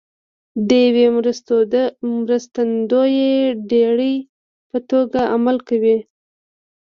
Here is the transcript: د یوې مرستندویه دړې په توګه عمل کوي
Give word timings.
د 0.67 0.69
یوې 0.85 1.07
مرستندویه 2.19 3.37
دړې 3.71 4.15
په 4.69 4.77
توګه 4.89 5.21
عمل 5.35 5.57
کوي 5.67 5.97